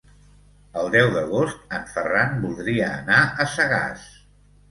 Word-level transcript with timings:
El 0.83 0.87
deu 0.95 1.09
d'agost 1.17 1.75
en 1.79 1.85
Ferran 1.97 2.33
voldria 2.45 2.89
anar 3.03 3.19
a 3.45 3.49
Sagàs. 3.57 4.09